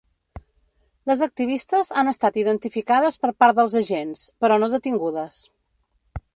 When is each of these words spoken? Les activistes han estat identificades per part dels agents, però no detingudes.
Les 1.11 1.21
activistes 1.25 1.91
han 2.03 2.09
estat 2.13 2.39
identificades 2.45 3.21
per 3.25 3.31
part 3.45 3.61
dels 3.61 3.79
agents, 3.83 4.27
però 4.45 4.61
no 4.65 4.73
detingudes. 4.77 5.39